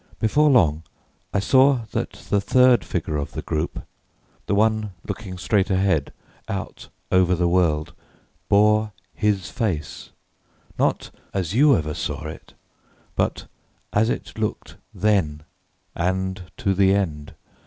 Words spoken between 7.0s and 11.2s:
over the world bore his face; not